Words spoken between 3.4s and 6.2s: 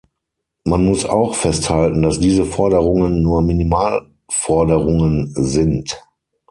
Minimalforderungen sind.